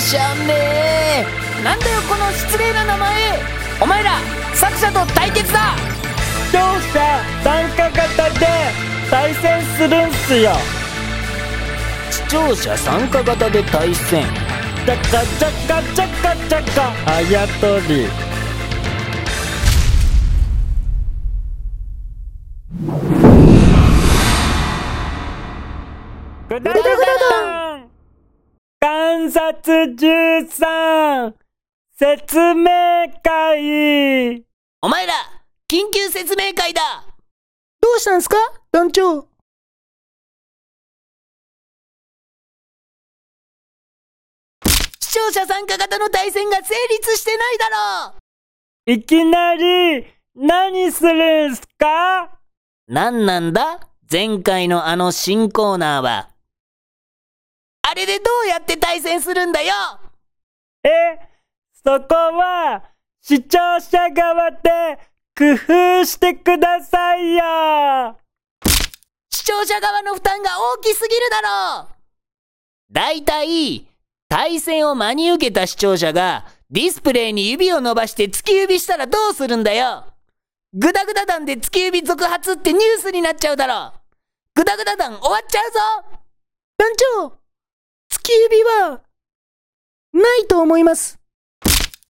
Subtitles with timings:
[0.00, 1.26] しゃね。
[1.60, 3.10] えなんだよこの失礼な名前。
[3.82, 4.12] お前ら
[4.54, 5.76] 作者と対決だ。
[6.46, 8.46] 視聴者参加型で
[9.10, 10.52] 対戦するんすよ。
[12.10, 14.24] 視聴者参加型で対戦。
[14.86, 17.12] チャカチャカチャカチャカ。
[17.12, 18.08] あやとり
[29.20, 31.34] 3冊 13!
[31.98, 32.64] 説明
[33.22, 34.46] 会
[34.80, 35.12] お前ら、
[35.70, 37.04] 緊急説明会だ
[37.82, 38.36] どうしたんすか？
[38.72, 39.28] 団長。
[45.02, 48.14] 視聴者参加型の対戦が成立してないだろ
[48.86, 52.38] ういきなり、何するんすか？
[52.88, 53.80] 何なんだ？
[54.10, 56.30] 前回のあの新コーナーは。
[57.90, 59.74] あれでどうやって対戦するんだよ？
[60.84, 61.18] え、
[61.72, 62.84] そこは
[63.20, 64.96] 視聴者側で
[65.36, 68.16] 工夫してくださいよ。
[69.32, 71.88] 視聴者側の負担が大きすぎるだろう。
[72.92, 73.88] だいたい、
[74.28, 80.04] 対戦を真に受けた視聴者がディスプレイに指を伸ばして突き指したらどうするんだよ。
[80.74, 83.92] グダグダ弾で突き指続発ってニュースになっちゃうだろ
[84.54, 85.78] グダグダ弾終わっちゃうぞ。
[86.78, 86.88] 団
[87.18, 87.39] 長
[88.10, 89.02] 突き指は、
[90.12, 91.18] ないと思います。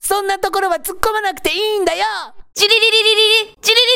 [0.00, 2.04] そんなところは突っ込まなくていいんだよ
[2.54, 3.86] チリリリリリリチリリ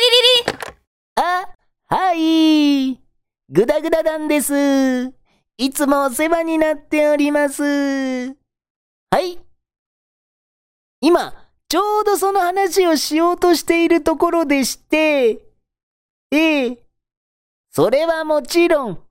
[0.46, 0.72] リリリ
[1.16, 1.48] あ、
[1.88, 3.00] はい。
[3.48, 5.12] グダグダ団です。
[5.58, 7.62] いつもお世話になっております。
[9.10, 9.38] はい。
[11.00, 11.34] 今、
[11.68, 15.40] ちょうどその話をしようとしているところでして、
[16.30, 16.78] ええ。
[17.70, 19.02] それはもちろん、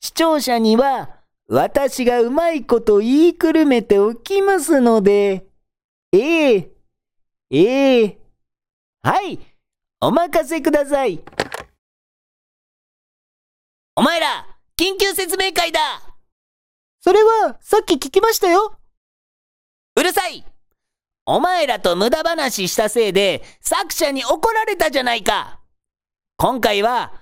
[0.00, 5.46] 視聴者には私がうまいこと言いくるめておきますので、
[6.12, 6.70] ええ、
[7.50, 8.18] ええ、
[9.02, 9.38] はい、
[10.00, 11.20] お任せください。
[13.94, 14.46] お前ら、
[14.78, 15.80] 緊急説明会だ
[17.00, 18.78] それは、さっき聞きましたよ。
[19.94, 20.44] うるさい
[21.26, 25.60] お前らと無駄話したせいで作者に怒られたじゃないか
[26.36, 27.12] 今回は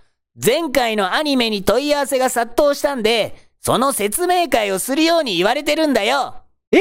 [0.42, 6.34] 前回のアニメに問い合わせが殺到したんでその説明会をするように言われてるんだよ。
[6.72, 6.78] え？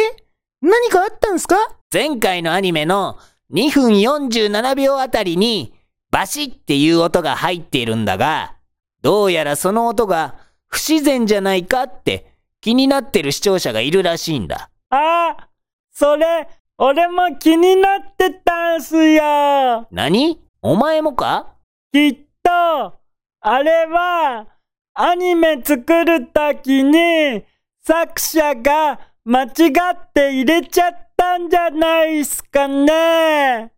[0.61, 1.55] 何かあったんすか？
[1.91, 3.17] 前回のアニメの
[3.51, 5.73] 2分47秒あたりに
[6.11, 8.55] バシッっていう音が入っているんだが
[9.01, 10.35] どうやらその音が
[10.67, 14.69] 不自然じゃないかって気になってる視聴者がいるらしいんだ。
[14.89, 15.49] あ、
[15.91, 16.47] それ、
[16.77, 19.87] 俺も気になってたんすよ。
[19.91, 20.41] 何？
[20.61, 21.55] お前もか？
[21.93, 22.99] きっと、
[23.41, 24.47] あれは、
[24.93, 27.43] アニメ作るときに、
[27.81, 29.47] 作者が間違
[29.93, 33.71] って入れちゃったんじゃないっすかね。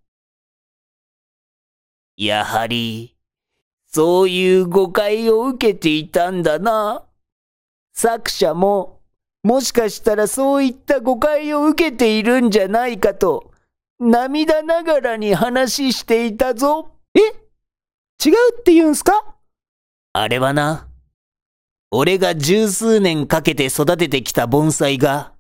[2.18, 3.16] やはり、
[3.88, 7.04] そういう誤解を受けていたんだな。
[7.94, 9.02] 作者も、
[9.44, 13.52] もしかしたらそういった誤解を受けているんじゃないかと、
[14.00, 16.96] 涙ながらに話していたぞ。
[17.14, 17.20] え？
[17.20, 19.36] 違うって言うんすか？
[20.14, 20.88] あれはな、
[21.94, 25.34] 俺が十数年かけて育ててきた盆栽が、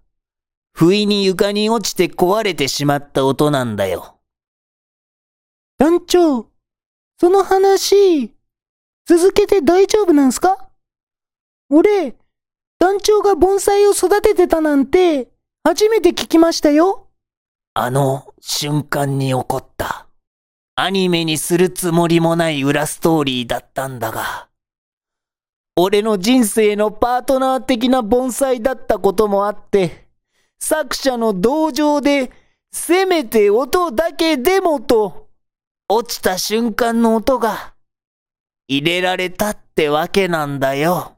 [0.73, 4.19] 不意に床に落ちて壊れてしまった音なんだよ。
[5.77, 6.47] 団長、
[7.19, 8.35] その話、
[9.05, 10.69] 続けて大丈夫なんすか？
[11.69, 12.17] 俺、
[12.79, 15.29] 団長が盆栽を育ててたなんて、
[15.63, 17.07] 初めて聞きましたよ。
[17.75, 20.07] あの瞬間に起こった。
[20.75, 24.49] アニメにするつもりもない裏ストーリーだったんだが、
[25.75, 30.07] 俺の人生のパートナー的な盆栽だったこともあって、
[30.59, 32.31] 作者の同情で、
[32.73, 35.29] せめて音だけでもと、
[35.89, 37.73] 落ちた瞬間の音が、
[38.67, 41.17] 入れられたってわけなんだよ。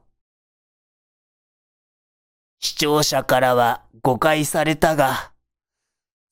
[2.60, 5.32] 視聴者からは誤解されたが、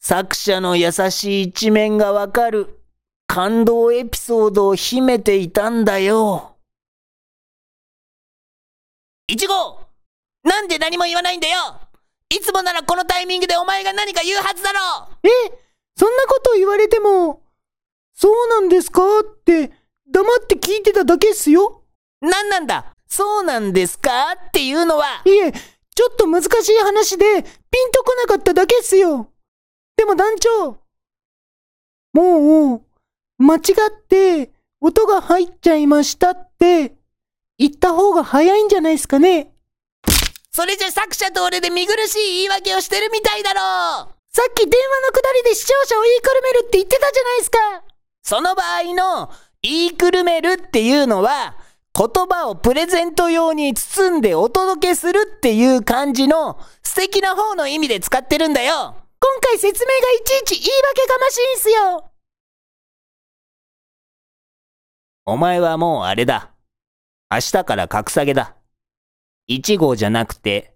[0.00, 2.80] 作者の優しい一面がわかる
[3.26, 6.51] 感動エピソードを秘めていたんだよ。
[9.32, 9.81] いちご。
[10.44, 11.81] なんで何も言わないんだよ。
[12.29, 14.79] いつもならこのタイミングでお前が何か言うはずだろ。
[15.23, 15.29] え
[15.96, 17.40] そんなこと言われても、
[18.12, 19.73] そうなんですかって、
[20.06, 21.81] 黙って聞いてただけっすよ。
[22.20, 22.94] 何なんだ。
[23.08, 29.32] そうなんですかっていうのは、いえ、ちょっと難しい話で、ピンとこなかっただけっすよ。
[29.96, 30.76] でも団長、
[32.12, 34.50] もう、間違って、
[34.82, 36.96] 音が入っちゃいましたって、
[37.58, 39.52] 言った方が早いんじゃないですかね。
[40.54, 43.60] それじゃ作者と俺で見苦しい言い訳をしてるみたいだろ
[44.34, 47.58] さっき電話のくだりで視聴者を言いくるめるって言ってたじゃないですか
[48.22, 49.31] その場合の
[49.62, 51.56] 言いくるめるっていうのは、
[51.94, 62.10] 言葉をプレゼント用に包んでお届けするっていう感じの素敵な方の意味で使ってるんだよ今回説明がいちいち言い訳がましいんすよ
[65.26, 66.51] お前はもうあれだ。
[67.32, 68.55] 明日から格下げだ。
[69.49, 70.75] 1号じゃなくて、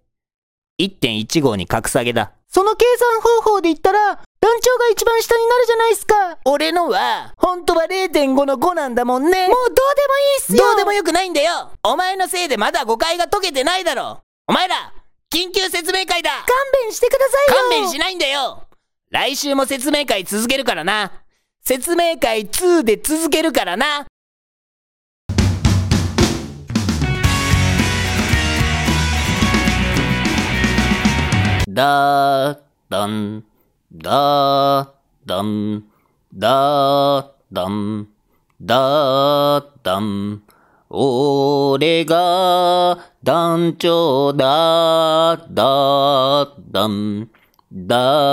[0.81, 2.33] 1.1号に格下げだ。
[2.47, 4.25] その計算方法で言ったら、団
[4.59, 6.39] 長が一番下になるじゃないっすか。
[6.45, 9.47] 俺のは、本当は0.5の5なんだもんね。
[9.47, 10.57] もうどうでもいいっすよ。
[10.57, 11.71] どうでもよくないんだよ。
[11.83, 14.23] お前のせいでまだ誤解が解けてないだろ。
[14.47, 14.93] お前ら、
[15.31, 16.31] 緊急説明会だ。
[16.31, 16.47] 勘
[16.81, 17.69] 弁してくださいよ。
[17.69, 18.63] 勘弁しないんだよ。
[19.11, 21.11] 来週も説明会続けるからな。
[21.63, 24.07] 説明会2で続けるからな
[31.77, 32.57] だー
[32.89, 33.43] だん、
[33.93, 34.89] だー
[35.27, 35.83] だん、
[36.33, 38.07] だーだん、
[38.59, 40.41] だーだん。
[40.89, 47.29] 俺が団長だ、だ、だん、
[47.71, 48.25] だ